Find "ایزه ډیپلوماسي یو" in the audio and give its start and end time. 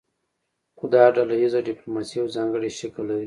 1.41-2.27